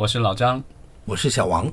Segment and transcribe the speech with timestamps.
[0.00, 0.64] 我是老张，
[1.04, 1.70] 我是小王。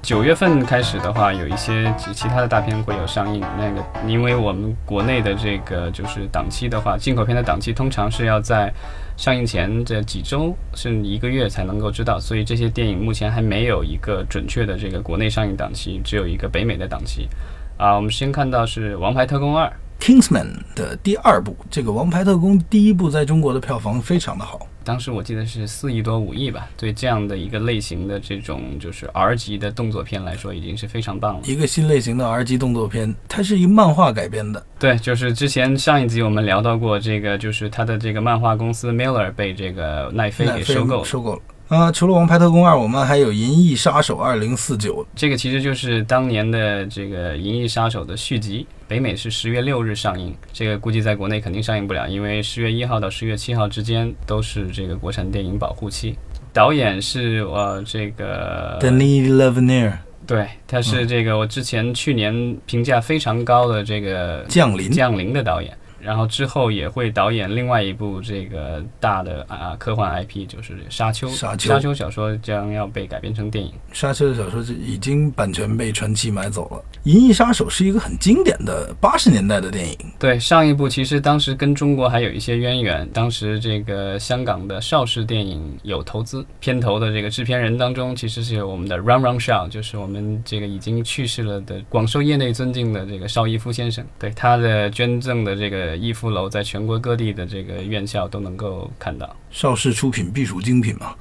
[0.00, 3.40] 九月份开始的话，有一些其他的大片会有上映。
[3.58, 8.72] 那个，因为我们国内的这个就是档期的话，进口片的档期通常是要在
[9.16, 17.28] 上映前这几周甚至一个月才能够知道，所以这些电影目前还没有一个准确的这个国内上映档期，只有一个北美的档期。
[17.76, 19.66] 啊，我们先看到是《王牌特工二》。
[20.00, 26.68] Kingsman 的第二部，这个《王牌特工》第一部在中国的票房非常的好，当时我记得是四亿多五亿吧。
[26.74, 31.42] 对这样的一个类型的这种就是 R 级的动作片来说，已经是非常棒了。
[31.44, 34.64] 一个新类型的 R 级动作片，它是一漫画改编的。
[34.78, 41.42] 对，就是之前上一集我们聊到过，这个就是它的这个漫画公司 Miller 被这个奈飞给收购收购了。
[41.70, 48.66] 啊，除了《王牌特工二》，我们还有《银翼杀手二零四九》，这个其实就是当年的这个《银翼杀手》的续集。
[48.88, 56.16] 北美是十月六日上映，这个估计在国内肯定上映不了，因为十月一号到十月七号之间都是这个国产电影保护期。
[56.52, 65.72] 导演是呃这个 Denis l e v e n i e r 对，他是这个我之前去年评价非常高的这个降临降临的导演。
[66.02, 71.28] 然后之后也会导演另外一部这个大的啊科幻 IP，就是《沙丘》。
[71.30, 71.68] 沙丘。
[71.68, 73.72] 沙丘小说将要被改编成电影。
[73.92, 76.76] 沙丘的小说就已经版权被传奇买走了。
[77.04, 79.96] 《银翼杀手》是一个很经典的八十年代的电影。
[80.18, 83.08] 对，上一部其实当时跟中国还有一些渊源。
[83.12, 94.04] 当时这个香港的邵氏电影有投资，片头的这个制片人当中其实是有我们的 Run Run Shaw，就是我们这个已经去世了的广受业内尊敬的这个邵逸夫先生。
[94.18, 95.89] 对他的捐赠的这个。
[95.96, 99.34] 逸夫楼在全国各地的这个院校都能够看到。
[99.50, 101.14] 邵氏出品必属精品嘛。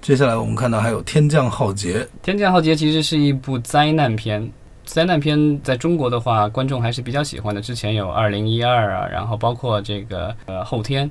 [0.00, 2.00] 接下来我们看到还有《天降浩劫》。
[2.22, 4.50] 《天降浩劫》其实是一部灾难片，
[4.84, 7.60] 灾难片在中国的话，观众还是比较喜欢的。
[7.60, 11.08] 之前有《二零一二》啊，然后包括这个呃《后天》。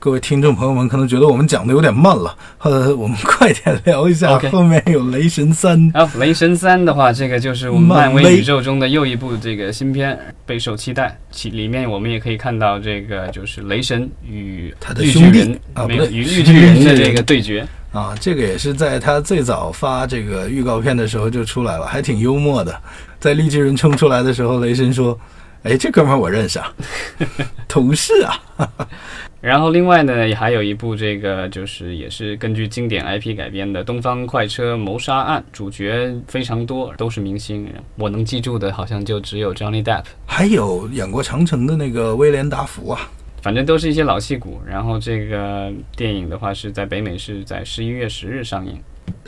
[0.00, 4.38] 各位听众朋友们可能觉得我们讲的有点慢了，呃，我们快点聊一下。
[4.50, 5.76] 后面有《雷神三》。
[5.98, 11.18] 啊，《雷神三》的话，这个就是我们漫威宇宙中的又一部这个新片，备受期待。
[11.32, 22.72] 其里面我们也可以看到这个就是雷神与他的兄弟啊，没有与绿巨人的这个对决啊，这个也是在他最早发这个预告片的时候就出来了，还挺幽默的。
[23.18, 25.18] 在绿巨人冲出来的时候，雷神说
[25.64, 26.72] ：“哎，这哥们儿我认识啊，
[27.68, 28.40] 同事啊。
[29.40, 37.72] ”然后另外呢，也还有一部这个就是也是根据经典 IP 改编的《东方快车谋杀案》，主角非常多，都是明星。
[37.96, 43.08] 我能记住的好像就只有 Johnny Depp，还有演过《长城》的那个威廉达福啊。
[43.40, 44.60] 反正都是一些老戏骨。
[44.66, 48.76] 然后这个电影的话是在北美是在十一月十日上映。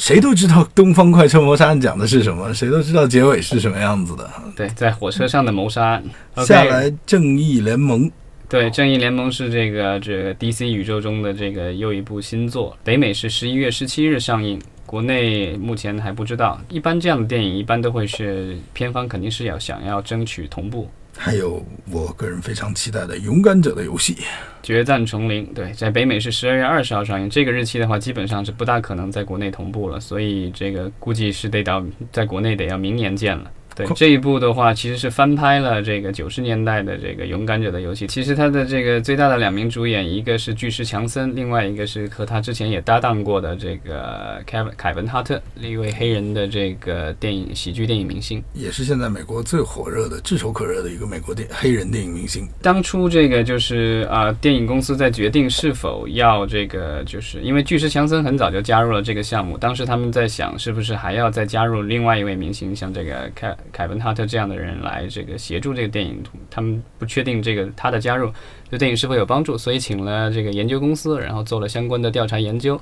[0.01, 4.31] 谁都知道《东方快车谋杀案》讲的是什么，谁都知道结尾是什么样子的。
[4.57, 6.03] 对，在火车上的谋杀案。
[6.39, 8.09] 下来，《正义联盟》。
[8.49, 12.75] 对，正义联盟是这个这个 DC 宇宙中的这个又一部新作。
[12.83, 16.59] 北美是十一月十七日上映，国内目前还不知道。
[16.71, 20.89] 一般这样的电影，一般都会是片方肯定是要想要争取同步。
[21.17, 24.15] 还有我个人非常期待的《勇敢者的游戏》，
[24.63, 25.45] 决战丛林。
[25.53, 33.51] 对，在北美是十二月二十号上映，这个日期的话，基本上是不大可能在国内同步了，所以这个估计是得到在国内得要明年见了。
[33.87, 38.07] 对这一部的话，其实是翻拍了这个九十年代的这个《勇敢者的游戏》。
[38.11, 52.49] 其实他的这个最大的两名主演，一个是巨石强森，另外一个是和他之前也搭档过的这个凯文凯文哈特，一位黑人的这个电影喜剧电影明星，也是现在美国最火热的、炙手可热的一个美国电黑人电影明星。
[52.63, 63.57] 当初这个就是啊，电影公司在决定是否要这个，就是因为巨石强森很早就加入了这个项目，当时他们在想是不是还要再加入另外一位明星，像这个凯。
[63.73, 68.31] 凯文哈特这样的人来这个协助这个电影，他们不确定这个他的加入
[68.69, 72.81] 对电影是否有帮助，所以请了这个研究公司，然后做了相关的调查研究，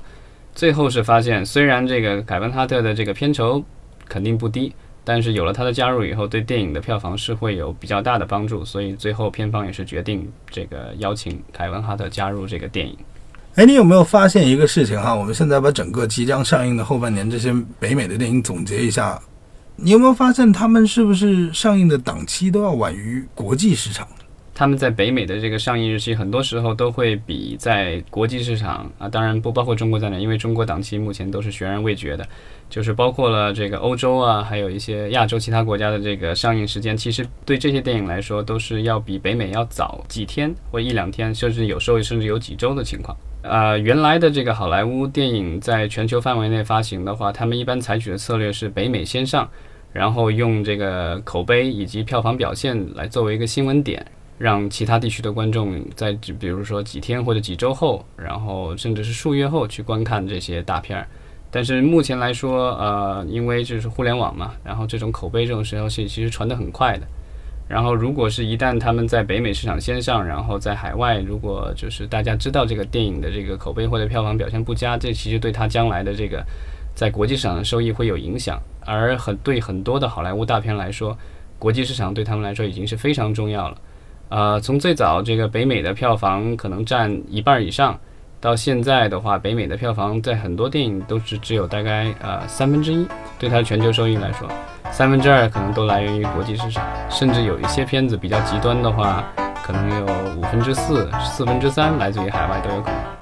[0.53, 3.63] 最后是发现，虽然这个凯文哈特的这个片酬
[4.07, 4.73] 肯定不低，
[5.03, 12.97] 但是有了他的加入以后，对电影的票房是会有比较大的帮助，所以最后片方也是决定这个邀请凯文哈特加入这个电影。
[13.55, 15.13] 哎，你有没有发现一个事情哈？
[15.13, 19.19] 我们现在把整个即将上映的后半年这些北美的电影总结一下。
[19.81, 24.07] 你有没有发现，他们是不是上映的档期都要晚于国际市场？
[24.53, 32.27] 他们在北美的这个上映日期，很多时候都会比在国际市场啊，当然不包括中国在内，因为中国档期目前都是悬而未决的。
[32.69, 43.15] 就是包括了这个欧洲啊，还有一些亚洲其他国家的这个上映时间，其实对这些电影来说，都是要比北美要早几天或一两天，甚至有时候甚至有几周的情况。
[43.43, 49.49] 呃，原来的这个好莱坞电影在全球范围内发行的话，他们一般采取的策略是北美先上。
[49.91, 54.05] 然后用这个口碑以及票房表现来作为一个新闻点，
[54.37, 61.07] 让其他地区的观众在比如说几天或者几周后，然后甚至是数月后去观看这些大片儿。
[61.51, 67.07] 但是目前来说，呃，因为就是互联网嘛，然后这种口碑这种消息其实传得很快的。
[67.67, 76.43] 然后如果是一旦他们在北美市场先上，然后在海外如果就是大家知道这个电影的这个口碑或者票房表现不佳，这其实对他将来的这个
[76.99, 78.59] 在国际市场的收益会有影响。
[78.85, 81.17] 而很对很多的好莱坞大片来说，
[81.57, 83.77] 国际市场对他们来说已经是非常重要了。
[84.27, 87.97] 呃，从最早这个北美的票房可能占一半以上，
[88.41, 93.07] 到现在的话，北美的票房在很多电影都是只有大概呃三分之一，
[93.39, 94.45] 对它的全球收益来说，
[94.91, 99.23] 三分之二可能都来源于国际市场，甚至有一些片子比较极端的话，
[99.63, 100.05] 可能有
[100.37, 103.18] 五分之四、四分之三来自于海外都有可能。